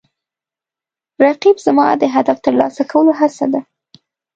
رقیب 1.25 1.55
زما 1.65 1.87
د 2.01 2.03
هدف 2.15 2.37
ترلاسه 2.45 2.83
کولو 2.91 3.11
هڅه 3.19 3.45
ده 3.53 3.61